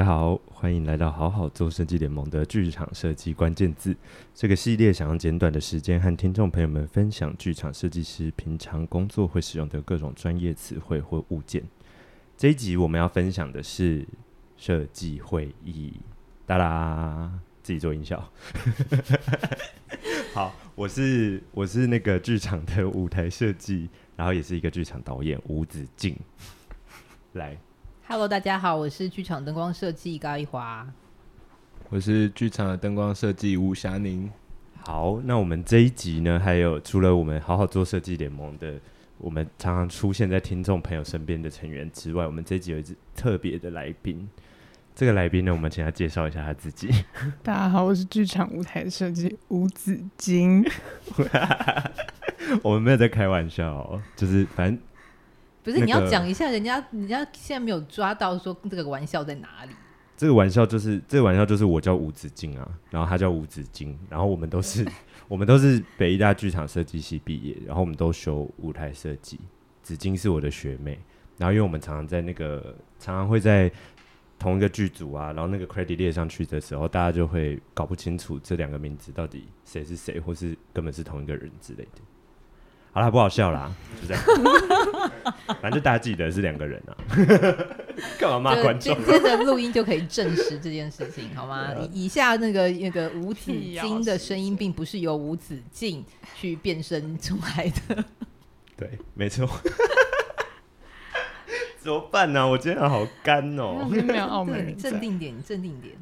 [0.00, 3.94] 大家好，欢迎来到好好做设计联盟的剧场设计关键字
[4.34, 11.62] 这个系列，想用简短的时间和听众朋友们分享剧场设计师平常工作会使用的各种专业词汇或物件。
[12.34, 14.08] 这一集我们要分享的是
[14.56, 15.92] 设计会议，
[16.46, 17.30] 哒啦，
[17.62, 18.26] 自己做音效。
[20.32, 26.16] 好，我是我是那个剧场的舞台设计，然后也是一个剧场导演吴子敬，
[27.34, 27.54] 来。
[28.12, 30.84] Hello，大家好，我是剧场灯光设计高一华，
[31.90, 34.28] 我是剧场的灯光设计吴霞宁。
[34.80, 38.74] 好，那我们这一集呢，还有除了我们好好做设计联盟的，
[39.16, 44.28] 我们常常出现在听众朋友身边的成员之外，我们这一集有一特别的来宾。
[44.92, 46.90] 这个来宾呢，我们请他介绍一下他自己。
[47.44, 50.68] 大家好，我是剧场舞台设计吴子金。
[52.64, 54.76] 我们没有在开玩笑哦，就是反正。
[55.62, 59.72] 不是、那个、你要讲一下，人家人家现在没有抓到说这个玩笑在哪里？
[60.16, 64.86] 这个玩笑就是这个玩笑就是我叫吴子敬啊，然后他叫吴子敬，然后我们都是
[65.28, 69.40] 我们都是北医大剧场设计系毕业，然后我们都修舞台设计。
[69.82, 70.98] 子敬是我的学妹，
[71.38, 73.72] 然后因为我们常常在那个常常会在
[74.38, 82.02] 同一个剧组啊，然后那个 credit 列上去的时候，大家就会搞不清楚这两个名字到底谁是谁，或是根本是同一个人之类的。
[82.92, 84.22] 好啦，不好笑啦，就这样。
[85.62, 86.96] 反正大家记得是两个人啊，
[88.18, 88.96] 干嘛骂观众？
[88.96, 91.68] 今天的录音就可以证实这件事情，好吗？
[91.92, 98.04] 以下那个那个吴子金的声音，并不是由吴子敬去变身出来的。
[98.76, 99.48] 对，没错。
[101.78, 102.46] 怎么办呢、啊？
[102.46, 103.88] 我今天好干哦、喔。
[103.88, 105.94] 没有澳门，镇定点，镇定点。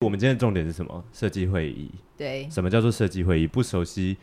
[0.00, 1.04] 我们今天的重点是什么？
[1.12, 1.90] 设计会议。
[2.16, 2.48] 对。
[2.48, 3.46] 什么叫做设计会议？
[3.46, 4.16] 不熟悉，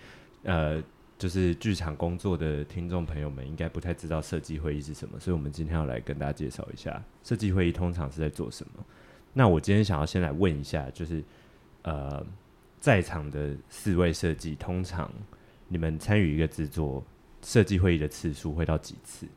[0.43, 0.81] 呃。
[1.21, 8.83] 就是剧场工作的听众朋友们应该不太知道设计会议是什么，所以我们今天要来跟大家介绍一下设计会议通常是在做什么。
[9.31, 11.23] 那我今天想要先来问一下，就是
[11.83, 12.25] 呃，
[12.79, 15.11] 在场的四位设计，通常
[15.67, 17.05] 你们参与一个制作
[17.43, 19.27] 设计会议的次数会到几次？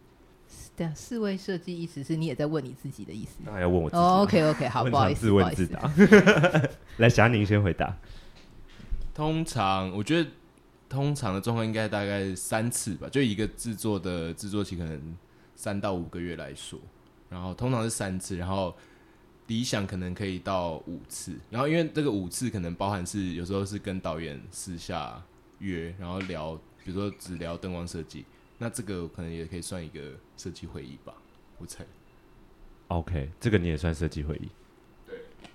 [0.75, 3.43] 对啊，四位设计意思是你也在问你自己的意思？
[3.45, 5.93] 那要问我自己？Oh, OK OK，好， 不好意思，自问自答。
[6.97, 7.95] 来，霞宁先回答。
[9.13, 10.31] 通常我觉得。
[10.89, 15.17] 通常的状况应该大概三次吧，就一个制作的制作期可能
[15.57, 16.79] 三到五个月来说，
[17.29, 18.77] 然后通常是三次，然后
[19.47, 25.23] 理想可能可以到五次，然后因为这个五次可能包含是有时候是跟导演私下
[25.59, 28.25] 约，然后聊，比如说只聊灯光设计，
[28.59, 31.15] 那这个可能也可以算一个设计会议吧，
[31.59, 31.85] 我猜。
[32.89, 34.49] OK，这个你也算设计会议？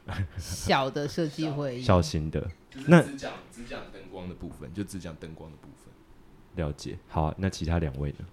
[0.05, 2.47] 对，小的设计会议，小型的。
[2.87, 6.65] 那只讲只讲灯光的部分，就只讲灯光的部分。
[6.65, 8.25] 了解，好啊，那其他两位呢？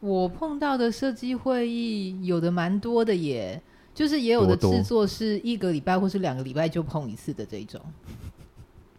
[0.00, 3.60] 我碰到的设计会议有的蛮多的耶，
[3.92, 7.80] 就是也有的制作是一个礼拜或是两个礼拜就碰一次的这种。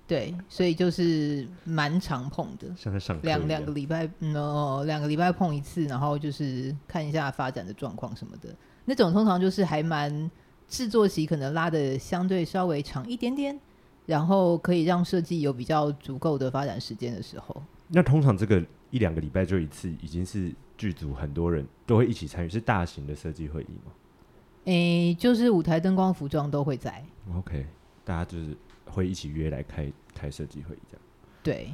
[0.05, 8.49] 对，所以就是蛮常碰的，像在上两两个礼拜，no，两个礼拜碰一次，然后就是看一下发展的状况什么的。
[8.85, 10.29] 那种通常就是还蛮
[10.69, 13.59] 制作期可能拉的相对稍微长一点点。
[14.05, 17.55] 然后可以让设计有比较足够的发展时间的时候，
[17.89, 18.59] 那通常这个
[18.89, 23.91] 一两个礼拜就一次，已经是剧组很多人都会一起参与，是大型的设计会议吗？
[24.65, 27.05] 诶，就是舞台灯光、服装都会在。
[27.35, 27.67] OK，
[28.03, 31.01] 大家就是会一起约来开开设计会议这样。
[31.43, 31.71] 对，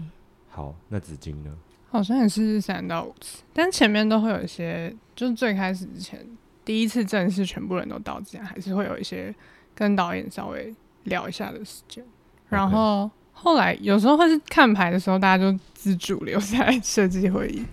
[0.49, 1.57] 好，那紫金呢？
[1.89, 6.27] 好像也是三到五次，但前面都会有一些，就是最开始之前
[6.65, 9.33] 第一次正式全部人都到之前，还是会有一些
[9.73, 12.03] 跟导演稍微聊一下的时间。
[12.49, 17.63] 然后后来有时候会是看牌的时候，大家就自主留下来 设计会议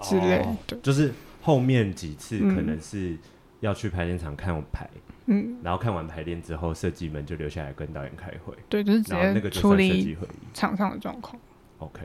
[0.00, 0.44] 之类的。
[0.44, 3.16] 哦，就是后面几次可能是
[3.60, 4.88] 要去排练场看牌，
[5.26, 8.54] 嗯，然后看完排练之后，设计们就留下来跟导演开会。
[8.68, 10.16] 对，就是直接那个处理
[10.52, 11.40] 场上的状况。
[11.78, 12.00] OK，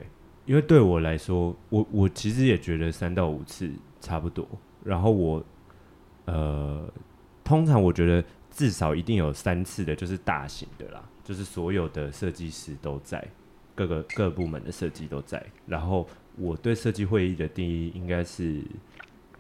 [0.46, 4.48] 因为对我来说，我我其实也觉得三到五次差不多。
[4.84, 5.44] 然后我
[6.28, 6.88] 呃，
[7.44, 11.04] 通常我觉得至少一定有三次的，就是大型的啦。
[11.24, 13.22] 就是所有的设计师都在，
[13.76, 15.46] 各个各部门的设计都在。
[15.66, 16.08] 然后
[16.38, 18.62] 我对设计会议的定义应该是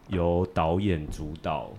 [0.10, 1.72] 由导演主导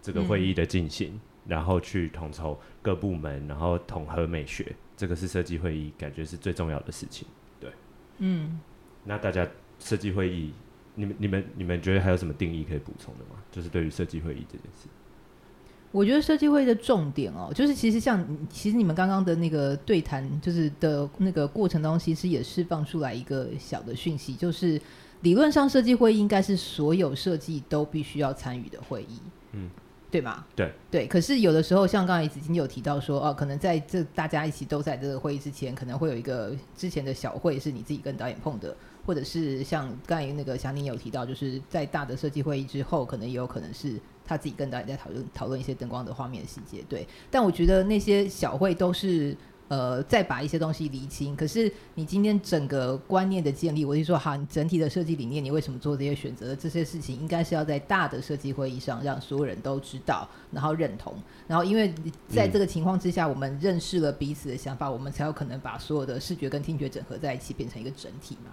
[0.00, 4.74] 这个会议的进行，嗯，然后去统筹各部门，然后统合美学。
[4.96, 7.26] 这个是设计会议感觉是最重要的事情。
[7.60, 7.70] 对，
[8.18, 8.60] 嗯。
[9.04, 9.46] 那大家
[9.78, 10.54] 设计会议，
[10.94, 13.42] 你们你们你们觉得还有什么定义可以补充的吗？
[13.50, 14.88] 就是对于设计会议这件事。
[15.90, 24.80] 我觉得设计会议的重点哦，就是其实像其实你们刚刚的那个对谈，就是的那个过程当中，其实也释放出来一个小的讯息，就是
[25.20, 29.18] 理论上设计会议应该是所有设计都必须要参与的会议。
[29.52, 29.68] 嗯，
[30.10, 30.46] 对吗？
[30.56, 31.06] 对对。
[31.06, 38.74] 可是有的时候，像刚才子金有提到说，哦，可能在这大家一起都在这个会议之前，可能会有一个之前的小会是你自己跟导演碰的，
[39.04, 46.84] 或者是像刚才那个祥宁有提到，就是在大的设计会议之后，可能也有可能是他自己跟导演在讨论讨论一些灯光的画面细节。
[46.88, 47.06] 对。
[47.30, 49.36] 但我觉得那些小会都是。
[49.68, 51.34] 呃，再把一些东西厘清。
[51.34, 56.54] 可是你今天整个观念的建立，我就说哈，你整体的设计理念，你为什么做这些选择？
[56.54, 61.14] 这些事情应该是要在大的设计会议上让所有人都知道，然后认同。
[61.48, 61.90] 然后因为
[62.28, 68.50] 在这个情况之下，嗯、我们认识了彼此的想法，我们才有可能把所有的视觉跟听觉整合在一起，变成一个整体嘛。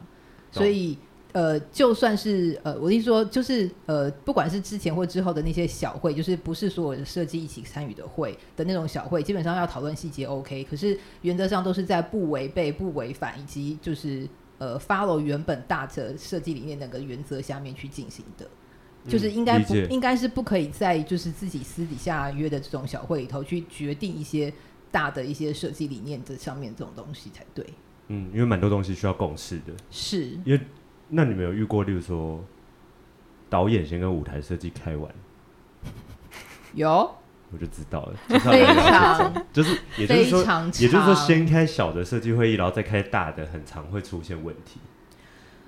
[0.51, 0.97] 所以。
[1.31, 18.49] 呃，就算是呃，我跟你说，就是呃，不管是之前或之后的那些小会，就是不是所有的设计一起参与的会的那种小会，基本上要讨论细节 OK，可是原则上都是在不违背、不违反以及就是呃 follow 原本大的设计理念那个原则下面去进行的，
[19.07, 24.51] 就是应该不应该是不可以在就是自己私底下约的这种小会里头去决定一些
[24.89, 27.63] 大的一些设计理念的上面这种东西才对。
[28.09, 30.59] 嗯，因为蛮多东西需要共识的，是因为。
[31.11, 32.45] 那你们有遇过，例如说
[33.49, 35.11] 导演先跟舞台设计开完，
[36.75, 37.15] 有，
[37.51, 40.39] 我就知道了，非常就是，也就是说，
[40.79, 44.79] 也就是说，先开小的设计会议，然后再开大的，很常会出现问题，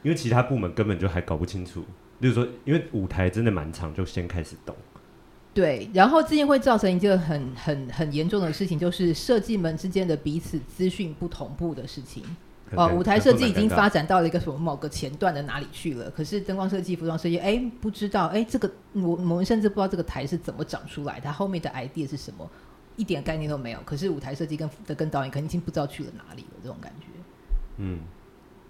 [0.03, 1.83] 因为其他部门根本就还搞不清楚。
[2.19, 4.75] 例如说，因为舞台真的蛮长，就先开始动。
[5.53, 12.24] 对，然后最近会造成一个很很很严重的事情，就是设计们之间的彼此资讯不同步的事情。
[12.74, 16.09] 哦，舞台设计已经发展到了一个什么某个前段的哪里去了？
[16.09, 22.50] 可是灯光设计、服装设计，哎，不知道，哎，这个我我们甚至不知道这个台是怎么长出来的，它后面的 idea 是什么，
[22.95, 23.80] 一点概念都没有。
[23.83, 27.07] 可是舞台设计跟的跟导演可能已经不知道去了哪里了，这种感觉。
[27.75, 28.00] 嗯，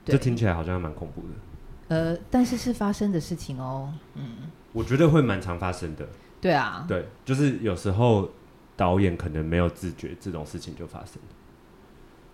[0.04, 1.95] 这听起来好像蛮恐怖的。
[1.95, 3.94] 呃，但是是发生的事情哦。
[4.16, 6.07] 嗯，我觉得会蛮常发生的。
[6.41, 8.29] 对啊，对，就是有时候
[8.75, 11.29] 导演可能没有自觉，这种事情就发生了。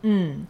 [0.03, 0.47] 嗯。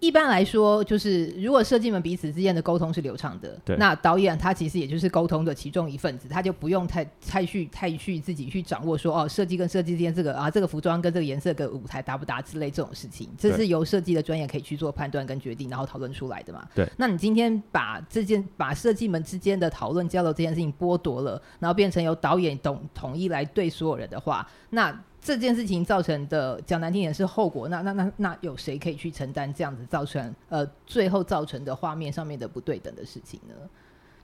[0.00, 16.66] 一般来说，就是如果设计们彼此之间的沟通是流畅的，对，那导演他其实也就是沟通的其中一份子，他就不用太太去太去自己去掌握说哦，设计跟设计之间这个啊，这个服装跟这个颜色跟舞台搭不搭之类这种事情，这是由设计的专业可以去做判断跟决定，然后讨论出来的嘛。
[16.74, 24.98] 对，那你今天把这件把设计们之间的讨论交流这件事情剥夺了，然后变成由导演统统一来对所有人的话，那。
[25.20, 33.54] 这件事情造成的讲难听点是后果，那那那那有谁可以去承担这样子造成呃最后造成的画面上面的不对等的事情呢？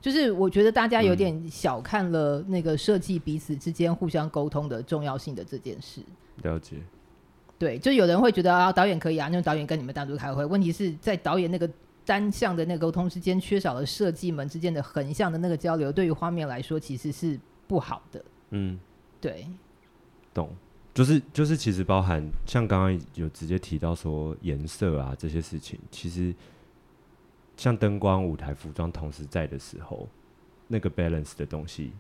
[0.01, 6.01] 就是我觉得大家有点小看了那个设计彼此之间互相沟通的重要性的这件事。
[6.43, 6.77] 了解。
[7.59, 10.45] 对，就有人会觉得啊，导演可以啊，那导演跟你们单独开会。
[10.45, 11.69] 问题是在导演那个
[12.05, 18.25] 单向的那个沟通之间，缺少了设计们之间的横向的那个交流，对于画面来说其实是不好的。
[18.51, 18.79] 嗯，
[19.21, 19.47] 对，
[20.33, 20.51] 懂。
[20.97, 26.35] 就是就是，其实包含像刚刚有直接提到说颜色啊这些事情，其实
[27.55, 30.09] 像灯光、舞台、服装同时在的时候，
[30.67, 31.93] 那个 balance 的东西，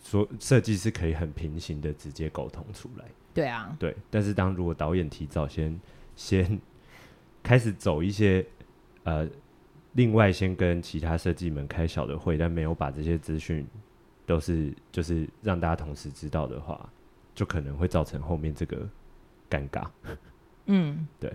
[0.00, 3.06] 所设计是可以很平行的直接沟通出来。
[3.34, 3.96] 对啊，对。
[4.08, 5.76] 但是当如果导演提早先
[6.14, 6.60] 先
[7.42, 8.46] 开始走一些
[9.02, 9.28] 呃，
[9.94, 13.66] 另外先跟其他设计们开小的会，但没有把这些资讯
[14.24, 16.88] 都是就是让大家同时知道的话。
[17.38, 18.78] 就可能会造成后面这个
[19.48, 19.84] 尴尬。
[20.66, 21.32] 嗯， 对，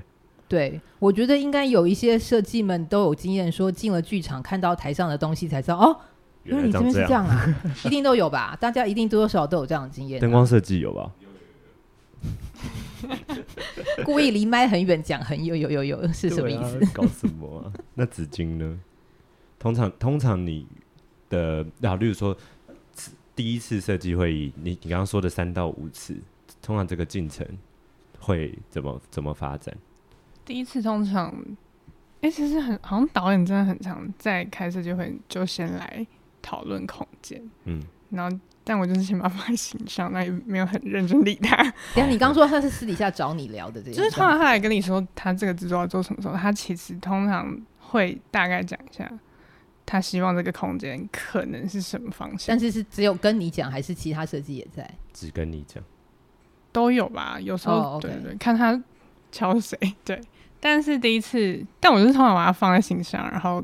[0.49, 5.97] 对，我觉得应该有一些设计们都有经验，说进了剧场看到台上的东西才知道哦，
[6.43, 7.47] 原来你这边是这样啊，
[7.85, 8.53] 一定都有吧？
[8.59, 10.19] 大家一定多多少少都有这样的经验。
[10.19, 11.09] 灯光设计有吧？
[14.03, 16.83] 故意离麦很远讲，很有有有有是什么意思？
[16.83, 17.71] 啊、搞什么啊？
[17.93, 18.77] 那纸巾呢？
[19.57, 20.67] 通常通常你
[21.29, 22.35] 的，然后例如说。
[23.35, 26.15] 第一次设计会议，你你刚刚说的三到五次，
[26.61, 27.45] 通常这个进程
[28.19, 29.75] 会怎么怎么发展？
[30.45, 31.33] 第一次通常，
[32.21, 36.05] 哎、欸，其实很好像导演真的很常在开设计会就先来
[36.41, 41.55] 讨论空间，嗯，然后但我就是先把它放在心上，那也没有很认真理他。
[41.95, 49.11] 等下你刚说他是私底下找你聊的这，这就是通常他来跟你说他这个制作要做什么时候，他其实通常会大概讲一下。
[49.85, 52.55] 他希望这个空间可能是什么方向？
[52.55, 54.89] 但是是只有跟你讲，还是其他设计也在？
[55.11, 55.83] 只跟你讲，
[56.71, 57.37] 都有吧。
[57.39, 58.01] 有时候、oh.
[58.01, 58.81] 对对，看他
[59.31, 59.77] 敲谁。
[60.05, 60.19] 对，
[60.59, 63.61] 但是第一次，但我就是通常把它放在心上，然后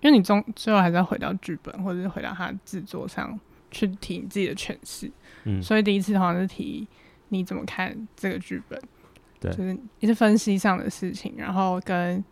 [0.00, 3.38] 因为你终最后还是要回到剧本，或者是回到他制作上
[3.70, 5.10] 去提你自己的诠释。
[5.44, 6.88] 嗯，所以第一次好像是提
[7.28, 8.80] 你怎么看这个剧本，
[9.38, 12.24] 对，就是一些分析上的事情，然后跟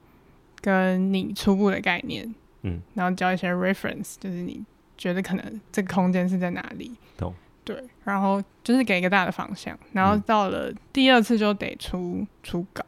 [0.61, 2.35] 跟你初步的概念。
[2.63, 4.65] 嗯，然后交一些 reference，就是你
[4.99, 6.93] 觉得可能这个空间是在哪里？
[7.17, 7.35] 懂。
[7.63, 12.85] 对，然后就是给一个大的方向，然后到了第二次就得出初稿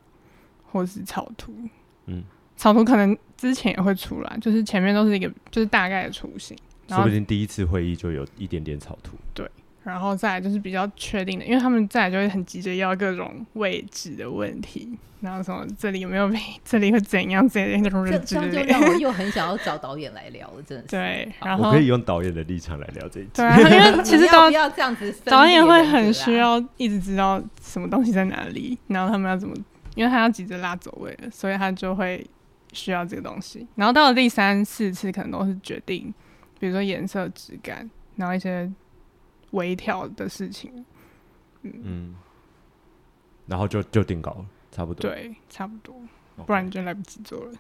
[0.65, 1.55] 或是草图。
[2.07, 2.25] 嗯，
[2.57, 6.57] 草图可能之前也会出来，就是前面都是一个就是大概的雏形。
[6.89, 9.17] 说不定第一次会议就有一点点草图。
[9.33, 9.49] 对。
[9.85, 16.31] 然后再来就是比较确定的，因为他们再来就会很急着要各种位置的问题，然后什么这里有没有
[16.65, 20.91] 这里会怎样怎样这种这这样就让我又很想要找导演来聊了，真的是。
[20.91, 23.31] 对，然后我可以用导演的立场来聊这一集。
[23.35, 29.55] 对、啊，因为 其实导要这样子，导演会很需要一直知道什么东西在哪里，然后他们要怎么，
[29.97, 32.25] 因为他要急着拉走位了，所以他就会
[32.73, 33.67] 需要这个东西。
[33.75, 36.15] 然后到了第三四次，可能都是决定，
[36.61, 38.71] 比如说颜色、质感，然后一些。
[39.53, 40.85] 微调的事情，
[41.63, 42.15] 嗯，嗯，
[43.47, 45.95] 然后就就定稿了，差不多，对，差不多
[46.37, 46.45] ，Okay.
[46.45, 47.53] 不然你就来不及做了。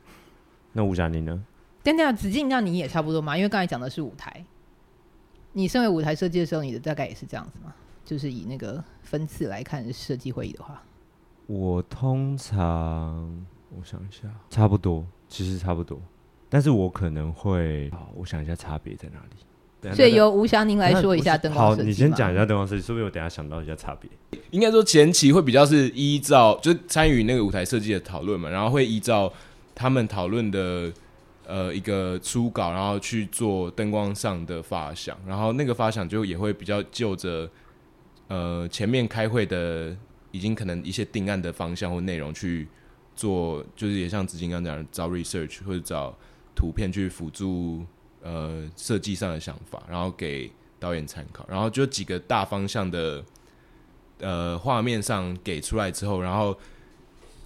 [0.72, 1.42] 那吴佳妮呢？
[1.82, 3.36] 等等，子敬，那你也差不多嘛？
[3.36, 4.44] 因为刚才讲的是舞台，
[5.52, 7.74] 你身为舞台设计的时候，你的大概也是这样子嘛？
[8.04, 10.82] 就是以那个分次来看设计会议的话，
[11.46, 16.00] 我通常我想一下，差不多，其实差不多，
[16.48, 19.36] 但是我可能会，好，我想一下差别在哪里。
[19.94, 21.82] 所以由吴祥宁来说一下灯光设计。
[21.82, 24.08] 好，你先讲一下灯光设计，说不定我等下想到一下差别。
[24.50, 29.32] 应该说前期会比较是依照，就是参与那个舞台设计的讨论嘛，然后会依照
[29.74, 30.92] 他们讨论的
[31.46, 37.50] 呃一个初稿，然后去做灯光上的发想，然后那个发想就也会比较就着
[38.28, 39.96] 呃前面开会的
[40.30, 42.68] 已经可能一些定案的方向或内容去
[43.16, 46.16] 做，就是也像子金刚讲的找 research 或者找
[46.54, 47.84] 图片去辅助。
[48.22, 50.48] 呃，设计上的想法，然后给
[50.78, 53.24] 导演参考，然后就几个大方向的
[54.20, 56.56] 呃画面上给出来之后，然后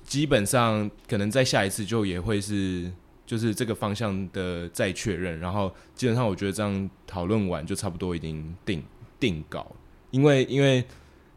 [0.04, 2.92] 基本上可能在下一次就也会是
[3.24, 8.82] 就是这个方向的再确认，然后基本上我觉得这样讨论完就差不多已经定
[9.18, 9.74] 定稿，
[10.10, 10.84] 因为因为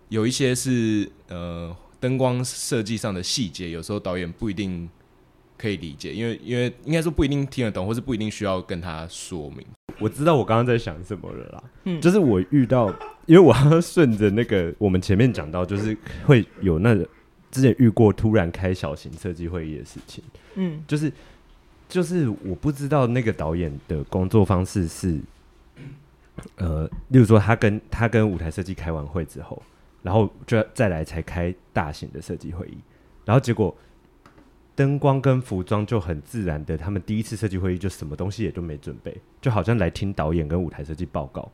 [0.09, 4.89] 有一些是呃灯光设计上的细节，有时候导演不一定。
[5.59, 9.65] 可以理解，因为因为应该说不一定听得懂，或是不一定需要跟他说明。
[9.99, 12.87] 我知道我刚刚在想什么了啦，嗯，就是我遇到，
[13.25, 17.05] 因为我要顺着那个我们前面讲到，就是会有那个
[17.51, 20.23] 之前遇过突然开小型设计会议的事情，
[20.55, 21.11] 嗯，就是
[21.89, 25.19] 就是我不知道那个导演的工作方式是，
[26.55, 29.61] 呃，例如说他跟他跟舞台设计开完会之后，
[30.01, 32.77] 然后就再来才开大型的设计会议，
[33.25, 33.75] 然后结果。
[34.79, 41.51] 灯光跟服装就很自然的，他们第一次设计会议就什么东西也都没准备，就好像来听导演跟舞台设计报告。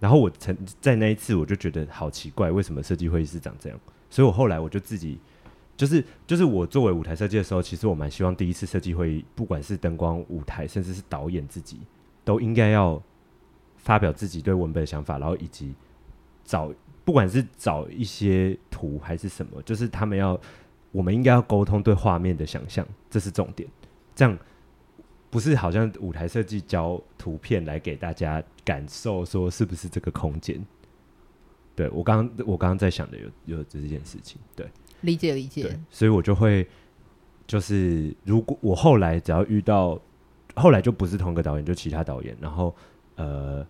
[0.00, 3.78] 然后我曾在那一次我就觉得好奇怪，为什么设计会议是长这样？
[4.08, 5.18] 所以我后来我就自己
[5.76, 11.78] 就是就是我作为舞台设计的时候，其实我蛮希望第一次设计会议，不管是灯光、舞台，甚至是导演自己，
[12.24, 13.02] 都应该要
[13.76, 15.74] 发表自己对文本的想法，然后以及
[16.42, 16.72] 找
[17.04, 20.40] 不管是找一些图还是什么，就是他们要。
[20.92, 23.68] 我们应该要沟通对画面的想象，这是重点。
[24.14, 24.38] 这样
[25.30, 30.64] 不是好像舞台设计教图片来给大家感受，说是不是这个空间？
[31.74, 34.70] 对，我刚刚我刚刚在想的有有这件事情，对，
[35.00, 35.76] 理解理解。
[35.90, 36.68] 所以我就会
[37.46, 39.98] 就是，如果我后来只要遇到，
[40.54, 42.74] 后来就不是同一个导演，就其他导演，然后
[43.16, 43.66] 呃，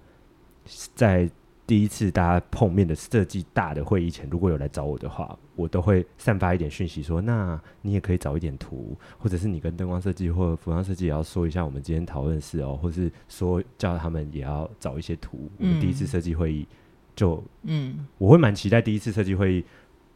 [0.95, 1.31] 在。
[1.73, 15.51] 第一次大家碰面的设计大的会议前，如果有来找我的话，我都会散发一点讯息说，那你也可以找一点图，或者是你跟灯光设计或者服装设计也要说一下，我们今天讨论事哦，或是说叫他们也要找一些图。
[15.57, 16.69] 我们第一次设计会议
[17.17, 19.65] 就嗯，我会蛮期待第一次设计会议，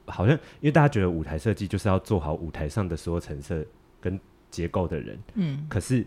[0.04, 3.64] 好像因为大家觉得舞台设计就是要做好舞台上的所有陈设
[3.98, 4.20] 跟
[4.50, 6.04] 结构的人，嗯，可是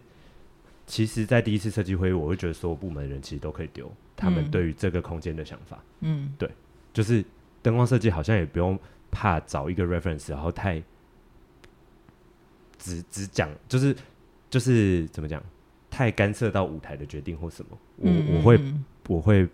[0.89, 3.89] 其实，在第一次设计会议，我会觉得所有部门的人其实都可以丢。
[4.15, 6.49] 他们对于这个空间的想法，嗯，对，
[6.91, 7.23] 就是
[7.61, 8.77] 灯光设计好像也不用
[9.11, 10.81] 怕找一个 reference，然后太
[12.79, 13.95] 只只讲，就是
[14.49, 15.41] 就是怎么讲，
[15.91, 18.73] 太干涉到舞台的决定或什么，嗯、我我会
[19.07, 19.47] 我会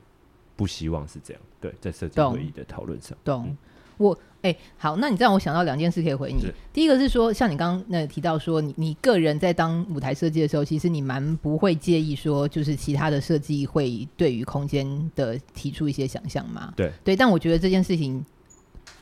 [0.55, 3.47] 不希望是这样，对，在设计会议的讨论上，懂。
[3.49, 3.57] 嗯。
[3.97, 6.45] 我哎、欸，好，那你这样我想到两件事可以回你。
[6.71, 16.71] 第一个是说，像你刚刚那提到说，你你个人在当舞台设计的时候，其实你蛮不会介意说，就是其他的设计会对于空间的提出一些想象嘛。
[16.75, 18.23] 对对，但我觉得这件事情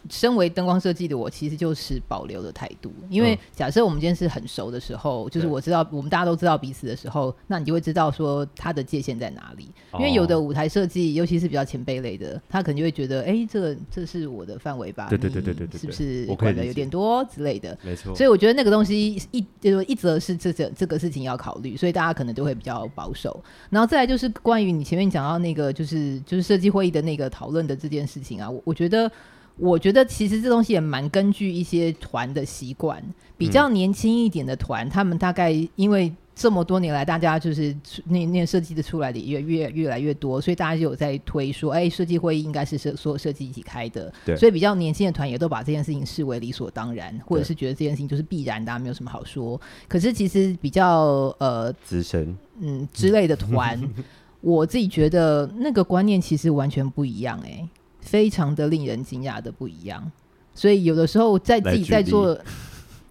[0.09, 2.91] 身为灯光设计的我，其实就是保留的态度。
[3.09, 9.69] 因为假设我们今天是很熟的时候，就是我知道我们大家都知道彼此的时候，那你就会知道说他的界限在哪里。
[9.93, 15.07] 因为有的舞台设计，尤其是比较前辈类的，他可能就会觉得，哎，这个这是我的范围吧？
[15.09, 17.77] 对对对对对对，是不是管的有点多之类的？
[17.83, 18.15] 没错。
[18.15, 23.43] 所以我觉得那个东西一就是一则是这这这个事情要考虑，所以大家可能都会比较保守。
[23.69, 29.09] 然后再来就是关于你前面讲到那个，就是就是设计会议的那个讨论的这件事情啊，我我觉得。
[29.57, 33.01] 我觉得其实这东西也蛮根据一些团的习惯，
[33.37, 44.11] 比较年轻一点的团，嗯、他们大概因为这么多年来，大家就是那那设计的出来的越越越来越多，所以大家就有在推说，哎，设计会议应该是设所有设计一起开的。
[44.25, 44.35] 对。
[44.35, 49.61] 所以比较年轻的团也都把这件事情视为理所当然，或者是觉得这件事情就是必然的，没有什么好说。
[49.87, 53.79] 可是其实比较呃资深嗯之类的团，
[54.41, 57.69] 我自己觉得那个观念其实完全不一样，哎。
[58.03, 60.11] 非常的令人惊讶的不一样，
[60.53, 62.37] 所以有的时候在自己在做，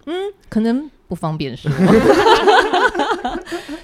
[0.05, 0.13] 嗯，
[0.47, 1.71] 可能不方便说。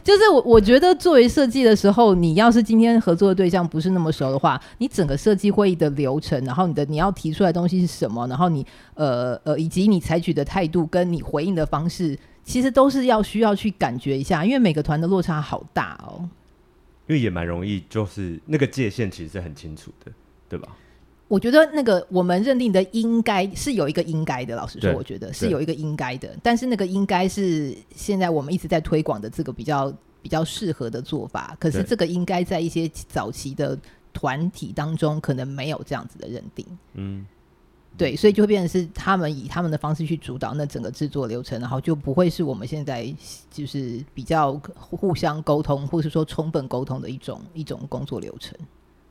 [0.04, 16.28] 就是我我觉得作为设计的时候，你要是今天合作的对象不是那么熟的话，你整个设计会议的流程，然后你的你要提出来的东西是什么，然后你呃呃以及你采取的态度跟你回应的方式，其实都是要需要去感觉一下，因为每个团的落差好大哦。
[17.08, 20.12] 因为也蛮容易，就是那个界限其实是很清楚的，
[20.48, 20.70] 对吧？
[21.30, 26.36] 我觉得那个我们认定的应该是有一个应该的，老实说，我觉得是有一个应该的。
[26.42, 29.94] 但是那个应该是现在我们一直在推广的这个比较
[30.24, 31.56] 比较适合的做法。
[31.60, 33.78] 可是这个应该在一些早期的
[34.12, 36.66] 团体当中，可能没有这样子的认定。
[36.96, 37.24] 嗯，
[37.96, 43.08] 对，所以就会变成是他们以他们的方式去主导那整个制作流程，然后就不会是我们现在
[43.52, 48.58] 就是比较互相沟通，或是说充分沟通的一种一种工作流程。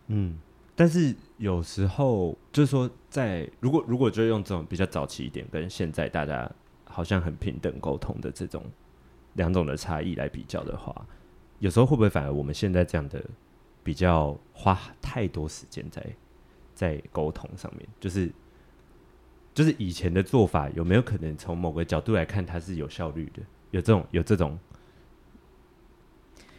[0.09, 0.35] 嗯。
[0.79, 6.49] 但是有时候就是说在，在如果如果就用这种比较早期一点，跟现在大家
[6.85, 8.65] 好像很平等沟通的这种
[9.33, 10.95] 两种的差异来比较的话，
[11.59, 13.21] 有时候会不会反而我们现在这样的
[13.83, 16.07] 比较花太多时间在
[16.77, 17.85] 在沟通上面？
[17.99, 18.31] 就是
[19.53, 23.43] 就是以前的做法有没有可能从某个角度来看它是有效率的？
[23.73, 24.57] 有这种有这种。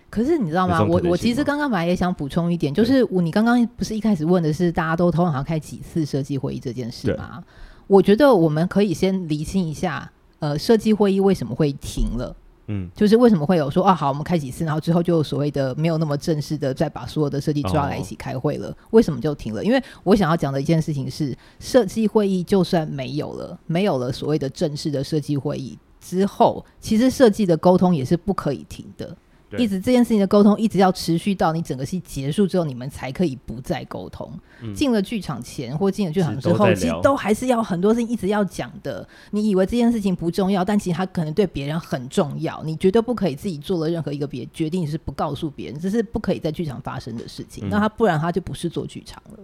[0.10, 0.84] 可是你知道吗？
[0.84, 7.44] 我我其实刚刚本来也想补充一点，就是我你刚刚不是一开始问的是大家都通常开几次设计会议这件事吗？
[7.88, 12.36] 我觉得我们可以先厘清一下，呃，设计会议为什么会停了？
[12.72, 18.68] 嗯，就是为什么会有说啊，好，我们开几次，然后之后就所谓的没有那么正式的再把所有的设计抓来一起开会了？
[18.68, 19.66] 哦、为什么就停了？
[19.66, 29.18] 因为我想要讲的一件事情是，设计会议就算没有了，没有了所谓的正式的设计会议之后，其实设计的沟通也是不可以停的。
[29.58, 34.32] 一直这件事情的沟通一直要持续到你整个戏结束之后，你们才可以不再沟通。
[34.62, 39.08] 嗯、进了剧场前或进了剧场之后，其实都还是要很多事情一直要讲的。
[39.32, 42.62] 你以为这件事情不重要，但其实它可能对别人很重要。
[42.64, 47.68] 你绝对不可以自己做了任何一个别决定是不告诉别人，这是不可以在剧场发生的事情。
[47.68, 49.40] 嗯、那他不然他就不是做剧场了。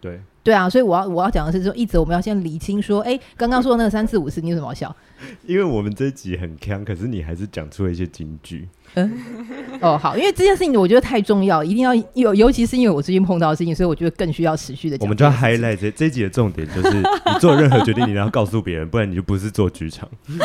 [0.00, 4.94] 对对啊，所以我要我要讲的是说，一直我们要先理清说，哎、欸，刚刚说的那个三次五次，你有什么好笑？
[5.46, 8.68] 因为我们这一集很坑，可是你还是讲出了一些金句。
[8.94, 9.12] 嗯，
[9.80, 14.96] 哦，好，因为这件事情我觉得太重要，一定要有，尤其是因为我最近碰到的事情，所以我觉得更需要持续的。
[15.00, 17.04] 我们就要 highlight 这这一集的重点，就是你
[17.40, 20.08] 做任何决定，你要告诉别人，不然你就不是做剧场。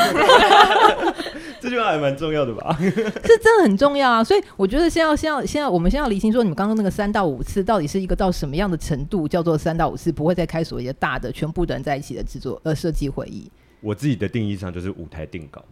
[1.61, 2.77] 这句话还蛮重要的吧？
[2.77, 4.21] 是真的很重要啊！
[4.21, 13.49] 所以我觉得先要先要先要，我们先要理清说，你们刚刚那个三到五次到底是一个到什么样的程度，叫做三到五次不会再开所谓的大的全部的人在一起的制作呃设计会议。
[13.83, 15.63] 我自己的定义上就是舞台定稿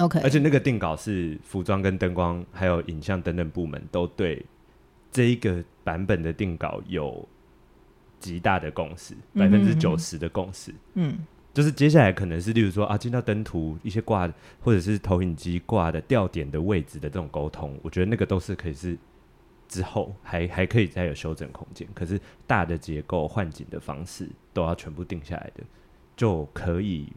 [0.00, 4.44] ，OK，而且那个定稿是服装跟灯光还有影像等等部门都对
[5.10, 7.26] 这一个版本的定稿有
[8.20, 11.12] 极大的共识，百分之九十的共识，嗯。
[11.12, 11.18] 嗯
[11.54, 18.96] 就是接下来可能是，例如说啊，进到灯图一些挂或者是投影机挂的吊点的位置的这种沟通，我觉得那个都是可以是
[19.66, 21.88] 之后还还可以再有修整空间。
[21.94, 25.64] 可是大的结构换景的方式都要全部定下来的，
[26.14, 27.12] 就可以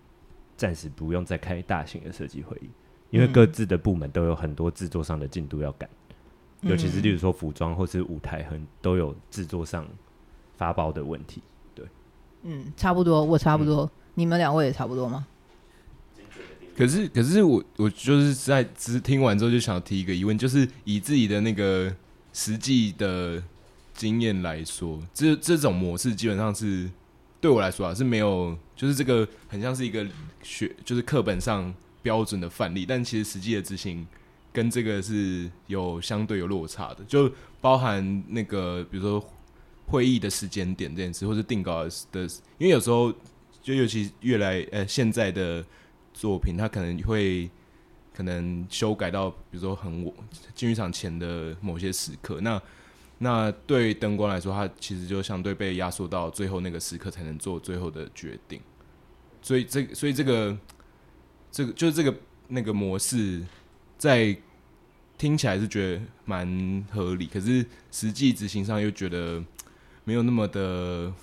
[0.61, 2.69] 暂时不用再开大型的设计会议，
[3.09, 5.89] 因为各自的部门都有很多制作上的进度要赶，
[6.61, 9.87] 尤其是例如说服装或是舞台很都有制作上
[10.55, 11.41] 发包的问题。
[11.73, 11.83] 对，
[12.43, 13.85] 嗯，差不多，我差不多。
[13.85, 15.25] 嗯你们两位也差不多吗？
[16.75, 21.91] 可是，可是我我就是在只听完之后就想提一个疑问，就是以自己的那个
[22.33, 23.41] 实际的
[23.93, 26.91] 经验来说，这这种模式基本上是
[27.41, 30.07] 对我来说啊是没有，就是这个很像是一个
[30.41, 34.07] 学，就是课本上标准的范例，但其实实际的执行
[34.53, 39.21] 跟这个是有相对有落差的，就包含那个比如说。
[39.87, 42.21] 会议的时间点这件事，或者定稿的，
[42.57, 43.13] 因为有时候
[43.61, 45.61] 就尤其越来呃现在的
[46.13, 47.49] 作品，它可能会
[48.15, 50.01] 可能修改到，比如说很
[50.55, 52.61] 进剧场前的某些时刻，那
[53.23, 58.59] 那对灯光来说，它其实就相对被压缩到最后那个时刻才能做最后的决定，
[59.41, 60.57] 所以这所以这个
[61.51, 62.15] 这个就是这个
[62.49, 63.41] 那个模式
[63.97, 64.37] 在。
[65.17, 69.39] 听起来是觉得蛮合理，可是实际执行上又觉得
[70.03, 71.13] 没有那么的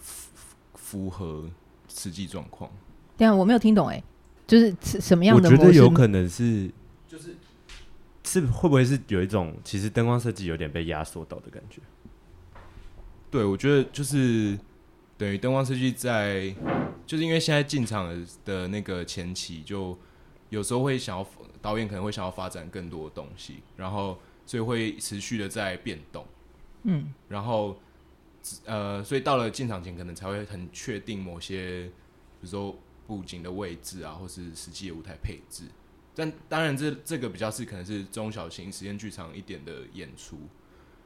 [0.76, 1.50] 符合
[1.88, 2.70] 实际状况。
[3.16, 4.00] 对啊，我没有听懂哎，
[4.46, 5.50] 就是什么样的？
[5.50, 6.72] 我觉得有可能是，就是
[8.28, 11.80] 是会不会是有一种其实灯光设计有点被压缩到的感觉？
[13.30, 14.58] 对，我觉得就是
[15.16, 16.54] 等于灯光设计在，
[17.06, 19.98] 就是因为现在进场的的那个前期，就
[20.50, 21.26] 有时候会想要。
[21.60, 26.24] 导演可能会想要发展更多的东西，然后所以会持续的在变动，
[26.84, 27.76] 嗯，然后
[28.64, 31.90] 呃，所以到了进场前，可能才会很确定某些，
[32.40, 35.64] 比如说布景的位置啊，或是实际的舞台配置。
[36.18, 40.36] 但当然这，这个比较是可能是中小型实验剧场一点的演出，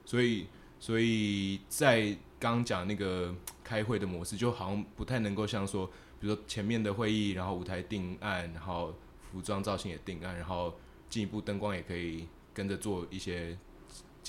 [0.05, 0.47] 所以
[0.81, 2.07] 所以在
[2.41, 5.87] 刚刚讲那个开会的模式，就好像不太能够像说，
[6.19, 8.95] 比如说前面的会议，然后舞台定案，然后。
[9.33, 13.57] 服装造型也定案，然后进一步灯光也可以跟着做一些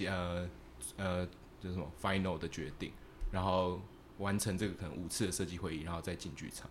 [0.05, 0.49] 呃
[0.95, 1.25] 呃，
[1.59, 2.89] 就是什么 final 的决定，
[3.29, 3.81] 然后
[4.19, 6.69] 完成这个可能五次的设计会议，然后再进剧场。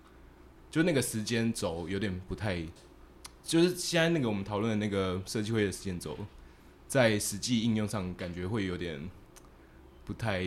[0.70, 2.66] 就那个时间轴有点不太，
[3.44, 6.16] 就是现在那个我们讨论的那个设计会的时间轴，
[6.88, 9.00] 在实际应用上感觉会有点
[10.05, 10.44] 不太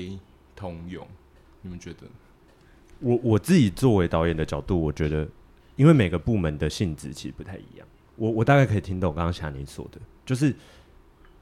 [0.55, 1.07] 通用。
[1.61, 2.07] 你们觉得？
[2.99, 5.27] 我我自己作为导演的角度，我觉得。
[5.77, 10.55] 因为每个部门的性质其实不太一样，我我大概可以听懂刚刚霞宁说的，就是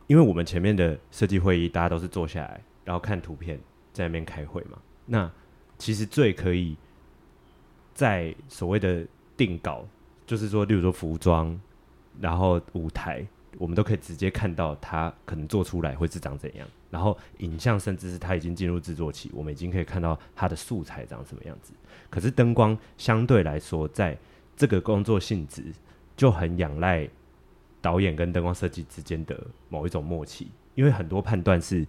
[0.08, 3.60] 因为我们前面的设计会议，大家都是坐下来，然后看图片，
[3.92, 4.80] 在那边开会嘛。
[5.06, 5.32] 那
[5.78, 6.76] 其实最可以
[7.94, 9.06] 在所谓的
[9.38, 9.88] 定稿，
[10.26, 11.60] 就是说，例如说服装，
[12.20, 13.26] 然后舞台，
[13.58, 16.68] 我们都可以直接看到它可能做出来会是长怎样。
[16.90, 21.74] 然后影像甚至是它已经进入制作期，我们已经可以看到它的素材长什么样子。
[22.10, 24.18] 可是灯光相对来说，在
[24.56, 25.64] 这个工作性质
[26.16, 27.10] 就很仰赖
[27.82, 31.86] 导演跟灯光设计之间的某一种默契，因为很多判断是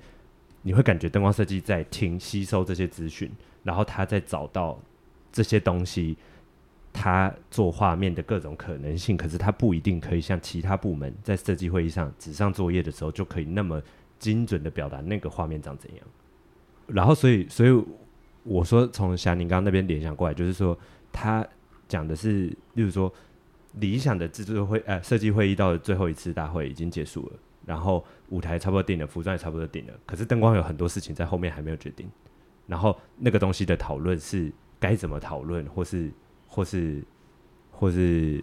[0.63, 3.31] 你会感觉灯光设计在听吸收这些资讯，
[3.63, 4.81] 然后他在找到
[5.31, 6.17] 这些东西，
[6.95, 9.19] 他做画面的各种可能性。
[9.19, 13.83] 可是他不一定可以像其他部门在设计会议上纸上作业的时候就可以那么。
[14.17, 16.07] 精准的表达那个画面长怎样，
[16.87, 17.85] 然后所以所以
[18.43, 20.79] 我说从霞宁刚刚那边联想过来，就是说
[21.13, 21.47] 他
[21.89, 23.13] 讲的是，例如说
[23.81, 27.33] 理想的制作会呃设计会议到了最后一次大会已经结束了，
[27.67, 32.09] 然后舞台差不多定了，服装也差不多定了，可是灯光有很多事情在后面还没有决定，
[32.67, 36.11] 然后那个东西的讨论是该怎么讨论，或是
[36.55, 37.03] 或是
[37.73, 38.41] 或是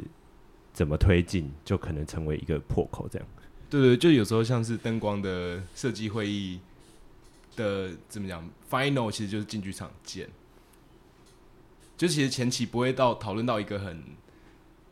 [0.73, 3.25] 怎么推进，就可能成为一个破口这样。
[3.69, 6.59] 对对，就有时候像是灯光的设计会议
[7.55, 10.29] 的怎么讲，final 其实就是进剧场见，
[11.95, 14.03] 就其实前期不会到讨论到一个很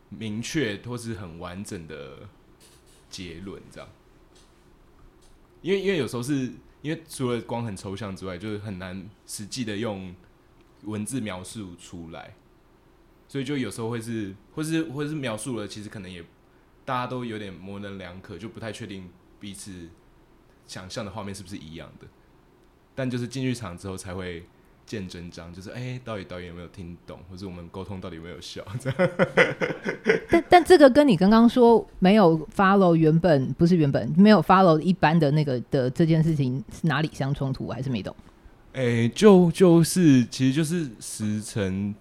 [0.08, 2.20] 明确或是很完整的
[3.10, 3.90] 结论这样，
[5.62, 10.16] 因为因为有时候是因为除了光很抽象之外，就是很难实际的用
[10.84, 12.34] 文字描述出来，
[13.30, 16.22] 所以就有时候会是或是或是描述了，其实可能也。
[16.86, 19.08] 大家都有点模棱两可，就不太确定
[19.40, 19.72] 彼此
[20.66, 22.08] 想象的画面是不是一样的。
[22.96, 24.44] 但就是进剧场之后才会
[24.88, 28.66] 见真章，就是哎、欸，到底导演有没有听懂，或者我们沟通到底有没有效？
[28.80, 29.10] 这样。
[30.32, 37.68] 但但这个跟你刚刚说没有 follow 原本不是原本没有 follow 一般的那个的这件事情是哪里相冲突？
[37.68, 38.16] 我还是没懂？
[38.74, 41.94] 哎、欸，就就是其实就是时程，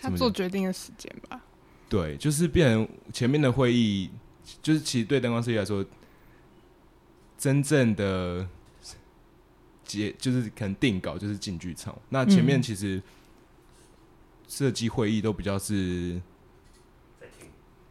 [0.00, 1.40] 他做决定的时间吧。
[1.88, 4.10] 对，就是变成前面的会议，
[4.62, 5.84] 就是其实对灯光设计来说，
[7.36, 8.48] 真正的
[9.84, 11.96] 结就是可能定稿就是进剧场。
[12.08, 13.02] 那前面其实
[14.46, 16.20] 设计会议都比较是，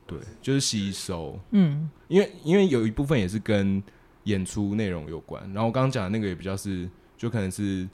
[0.07, 1.37] 对，就是吸收。
[1.51, 3.83] 嗯，因为因为有一部分也是跟
[4.23, 5.43] 演出内容有关。
[5.53, 7.85] 然后我刚刚讲的那个也比较是，就可能是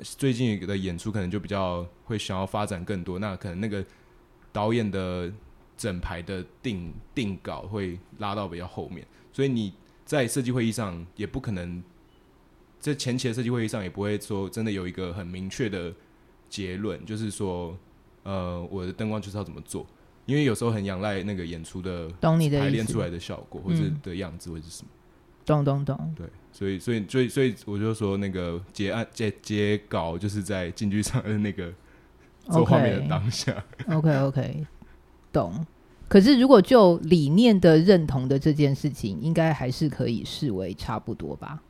[0.00, 3.18] 最近的演出可能就比较会想要发展更多。
[3.18, 3.84] 那可能那个。
[4.52, 5.30] 导演的
[5.76, 9.70] 整排的定定稿会拉到比较后面，所以你
[10.06, 11.84] 在设计会议上也不可能，
[12.80, 15.92] 在前期的设计会议上也不会说真的有一个很明确的
[16.48, 17.76] 结论，就是说，
[18.22, 19.86] 呃，我的灯光就是要怎么做，
[20.24, 24.88] 因为有时候很仰赖那个演出的排练出来的效果或者的样子会是什么。
[25.46, 26.14] 懂懂懂。
[26.16, 31.72] 对，所以所以所以所以我就说那个结案结结稿就是在进剧场的那个
[32.50, 33.64] 做画面的当下。
[33.88, 34.66] OK OK, okay
[35.32, 35.64] 懂。
[36.08, 41.62] 可是如果就理念的认同的这件事情，应该还是可以视为差不多吧？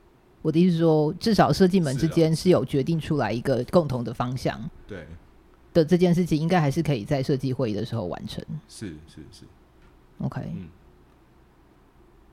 [0.43, 4.59] 我的意思是说，至少设计们之间是有决定出来一个共同的方向。
[4.87, 5.07] 对。
[5.73, 8.43] 的这件事情，应该还是可以在设计会议的时候完成。
[8.69, 9.45] 是是是。
[10.19, 10.41] OK。
[10.55, 10.69] 嗯。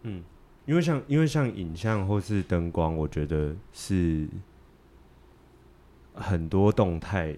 [0.04, 0.24] 嗯，
[0.66, 4.28] 因为像因为像影像或是灯光，我觉得是
[6.14, 7.36] 很多动态。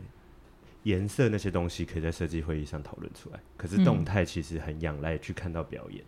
[0.83, 6.03] 颜色那些东西可以在设计会议上讨论出来，可是动态其实很仰赖去看到表演，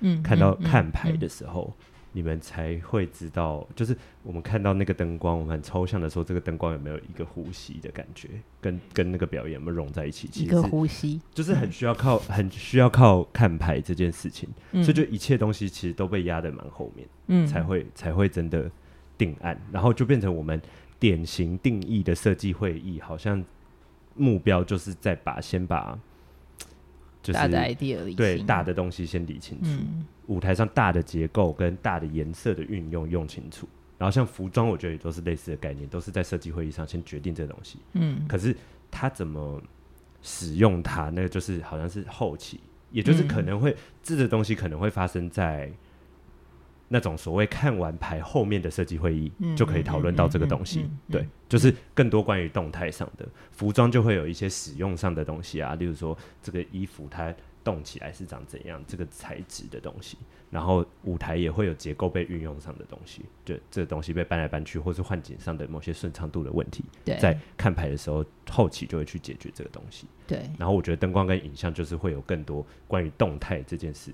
[0.00, 8.28] 嗯，看到看牌的时候，嗯嗯嗯、你们才会知道，就是我们看到那个灯光，我们很抽象的说，这个灯光有没有一个呼吸的感觉，
[8.60, 10.28] 跟跟那个表演有没有融在一起？
[10.28, 18.70] 其实一个呼吸，就是很需要靠，嗯、 很需要靠看牌这件事情，嗯、所以就一切东西其实都被压得蛮后面，嗯，才会才会真的
[19.18, 20.60] 定案，然后就变成我们
[20.98, 23.44] 典型定义的设计会议，好像。
[24.14, 25.98] 目标就是在把先把，
[27.22, 37.78] 就是大的 idea 对大的东西先理清楚，嗯、舞台上大的结构跟大的颜色的运用用清楚，然后像服装，我觉得也都是类似的概念，都是在设计会议上先决定这东西。
[37.92, 38.56] 嗯，可是
[38.90, 39.62] 他怎么
[40.20, 45.70] 使用它，那个就是好像是后期，也就是可能会这个东西可能会发生在。
[46.92, 50.90] 那种所谓看完牌后面的设计会议，嗯、就可以讨论到这个东西。
[51.10, 60.18] 对，就是更多关于动态上的服装，就会有一些使用上的东西啊，例如说这个衣服它动起来是长怎样，这个材质的东西。
[60.50, 66.84] 然后舞台也会有结构被运用上的东西，就这个东西被搬来搬去，或是换景上的某些顺畅度的问题。
[67.06, 70.06] 对，在看牌的时候，后期就会去解决这个东西。
[70.26, 74.12] 对，然后我觉得灯光跟影像就是会有更多关于动态这件事。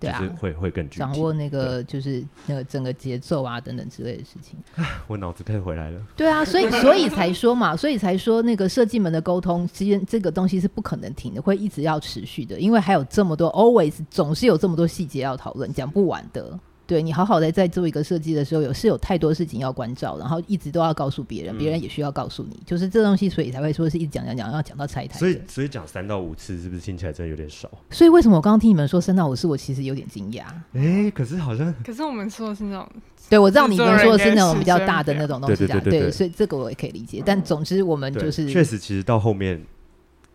[0.00, 4.58] 对啊，就是会会更掌握那个就是那个整个节奏啊等等之类的事情。
[5.06, 6.00] 我脑子开始回来了。
[6.16, 16.58] 对啊，所以 所以才说嘛，所以才说那个设计们的沟通，其实这个东西是不可能停的，会一直要持续的，因为还有这么多，always 总是有这么多细节要讨论，讲不完的。
[16.90, 25.16] 对，你好好的在做一个设计的时候，有是有太多事情要关照，然后一直都要告诉别人，别、嗯、人也需要告诉你，就是这东西，所以才会说是一直讲讲讲，要讲到拆台。
[25.16, 27.70] 所以所以讲三到五次，是不是听起来真的有点少？
[27.90, 30.42] 所以为什么我刚刚听你们说三到五次，我其实有点惊讶。
[30.72, 32.88] 哎、欸，可是好像，可是我们说的是那种，
[33.28, 37.22] 对，我知道你们说的是那种比较大的那种东西，对对对对，对，所以这个我也可以理解。
[37.24, 39.64] 但总之，我们就是确实，其实到后面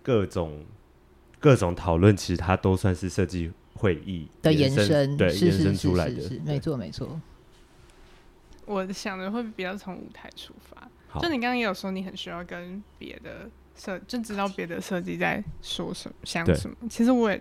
[0.02, 0.54] 各种
[1.38, 3.52] 各种讨论，其实它都算是设计。
[3.76, 7.22] 会议的延伸，对，是延伸出来的，是是是是没错没错。
[8.66, 16.76] 我想的会比较从舞台出发，就你刚刚也有说，你很需要跟别的设，就知道别的设计在说什么、想什么。
[16.90, 17.40] 其实我也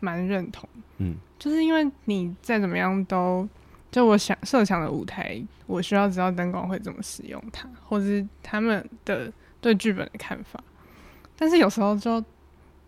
[0.00, 0.68] 蛮认同，
[0.98, 3.46] 嗯，就是因为你再怎么样都，
[3.90, 10.62] 就我想设想的舞台，我需要知道灯光会怎么使用它，或者是他们的对剧本的看法。
[11.36, 12.24] 但是有时候就。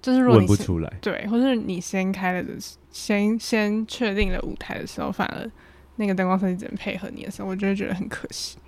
[0.05, 2.53] 就是如果你问不出来，对，或是你先开了的，
[2.91, 5.51] 先先确定了舞台的时候，反而
[5.97, 8.59] 那个灯光设计只能配合你的时候，我就会觉得很可惜。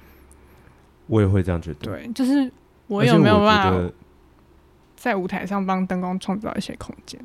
[1.09, 1.81] 我也会这样觉得。
[1.81, 2.51] 对，就是
[2.87, 3.92] 我有没有办法
[4.96, 7.20] 在舞台上帮灯光创造一些空间？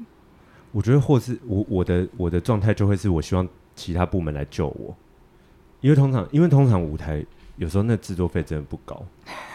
[0.74, 3.48] 我觉得，或是我我的我的状态就会是我希望
[3.78, 4.94] 其他部门来救我，
[5.80, 9.02] 因为通常因为通常舞台有时候那制作费真的不高，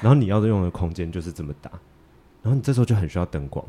[0.01, 1.71] 然后你要用的空间就是这么大，
[2.43, 3.63] 然后你这时候就很需要灯光。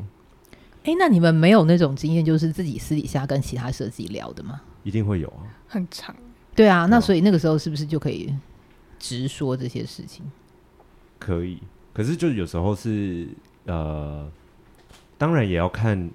[0.84, 4.60] 哎、欸，那你们没有那种经验，就是自己私底下跟其他设计聊的吗？
[4.84, 6.16] 一定会有啊，很长。
[6.54, 8.34] 对啊，那所以那个时候是不是就可以
[8.98, 10.24] 直说这些事情？
[11.18, 11.58] 可以，
[11.92, 13.28] 可是就有时候是
[13.66, 14.30] 呃，
[15.18, 16.08] 当然也要看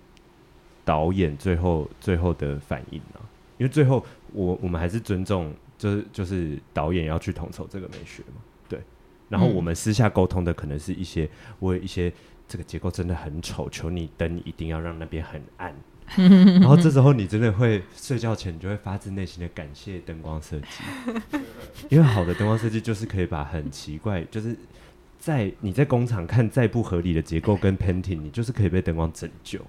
[0.83, 3.21] 导演最后最后的反应啊，
[3.59, 8.81] 因为最后我我们还是尊重，就是就是导演要去统筹这个美学嘛，对。
[9.29, 12.11] 然后我们私下沟通的可能是一些、嗯、我有一些。
[12.53, 15.73] 这个结构真的很丑，求你灯一定要让那边很暗。
[16.61, 20.83] 然后这时候你真的会睡觉前，你就会发自内心的感谢灯光设计，
[21.89, 24.55] 因为好的灯光设计就是可以把很奇怪，就是
[25.17, 29.59] 在你在工厂看再不合理的结构跟 painting，你就是可以被灯光拯救。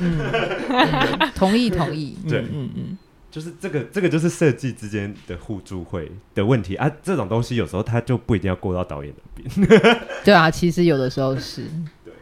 [0.00, 2.70] 嗯嗯、 同意同意，对，嗯嗯。
[2.74, 2.98] 嗯
[3.32, 6.88] 就是这个，这个就是设计之间的互助会的问题啊。
[7.02, 9.12] 这种东西有时候他就不一定要过到导演
[9.56, 10.00] 那边。
[10.22, 11.62] 对啊，其实有的时候是。
[12.04, 12.12] 对。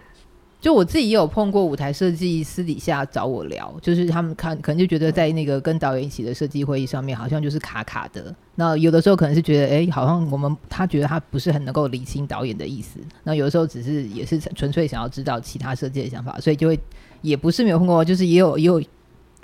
[0.61, 8.33] 就我自己也有碰过舞台设计私底下找我聊，就是他们看可能就觉得在那个跟导演一起的设计会议上面，好像就是卡卡的。
[8.55, 13.01] 那有的时候可能是觉得，哎，好像我们他觉得他不是很能够理清导演的意思。
[13.25, 16.79] 那有的时候只是也是纯粹想要知道其他设计的想法，所以就会
[17.23, 18.81] 也不是没有碰过，就是也有也有。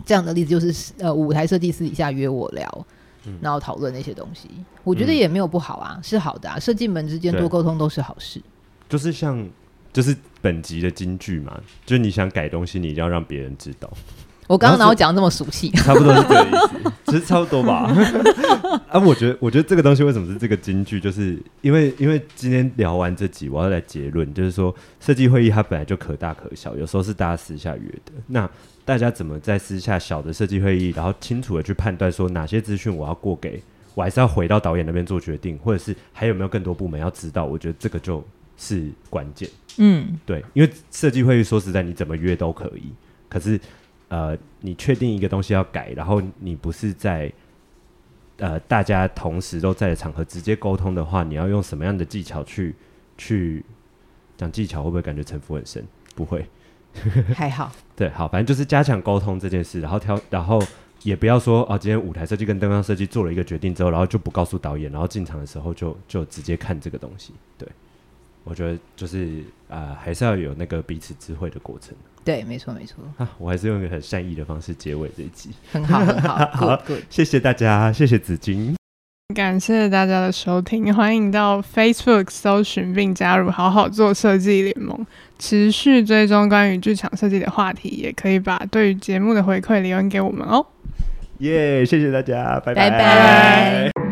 [0.05, 2.87] 这样的例子就是，呃，舞台设计私底下约我聊，
[3.27, 4.49] 嗯然后讨论那些东西。
[4.85, 6.59] 我觉得也没有不好啊，是好的啊。
[6.59, 8.41] 设计们之间多沟通都是好事。
[8.89, 9.45] 就是像
[9.93, 13.91] 就是本集的金句嘛，就是你想改东西，你一定要让别人知道。
[14.47, 15.71] 我刚刚哪有讲那么俗气？
[15.83, 17.93] 差不多是这个意思，其实差不多吧。
[18.89, 28.13] 啊，我觉得，我觉得这个东西为什么是这个金句，就是因为因为今天聊完这集，我要来结论，就是说设计会议它本来就可大可小，有时候是大家私下约的。
[28.29, 28.49] 那
[28.87, 33.61] 大家怎么在私下小的设计会议，然后清楚的去判断说哪些资讯我要过给，
[33.95, 37.45] 我还是要回到导演那边做决定，或者是还有没有更多部门要知道？
[37.45, 38.25] 我觉得这个就
[38.57, 39.47] 是关键。
[39.77, 42.93] 嗯，对，因为设计会议说实在，你怎么约都可以，
[43.29, 43.61] 可是。
[44.09, 47.29] 呃，你确定一个东西要改，然后你不是在
[48.37, 52.73] 呃大家同时都在的场合直接沟通的话，你要用什么样的技巧去
[53.19, 53.65] 去
[54.37, 54.85] 讲技巧？
[54.85, 55.85] 会不会感觉城府很深？
[56.15, 56.47] 不会，
[57.35, 57.73] 还好。
[57.95, 60.63] 对，好，反正就是加强沟通这件事，然后挑，然后
[61.03, 67.33] 也不要说啊，今天舞台设计跟灯光设计做了一个决定之后，然后就不告诉导演，然后进场的时候就就直接看这个东西。
[67.57, 67.67] 对，
[68.45, 71.95] 我觉得就是啊、呃，还是要有那个彼此智慧的过程。
[72.25, 73.05] 对，没错，没错。
[73.17, 78.77] 啊，我还是用一个很善意的方式结尾这一集，很好，很好， 好，good，谢谢大家，谢谢紫金，
[79.35, 85.05] 感谢大家的收听，欢迎到 Facebook 搜寻并加入“好好做设计联盟”，
[85.37, 90.65] 持续追踪关于剧场设计的话题，也可以把对于节目的回馈留言给我们哦。
[91.39, 92.89] 耶，谢谢大家，拜拜。
[92.89, 94.06] 拜拜。